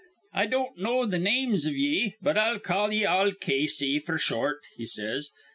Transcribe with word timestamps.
'I 0.33 0.45
don't 0.47 0.77
know 0.79 1.07
th' 1.07 1.21
names 1.21 1.67
iv 1.67 1.75
ye; 1.75 2.15
but 2.23 2.35
I'll 2.35 2.57
call 2.57 2.91
ye 2.91 3.05
all 3.05 3.31
Casey, 3.33 3.99
f'r 4.01 4.19
short,' 4.19 4.61
he 4.75 4.87
says. 4.87 5.29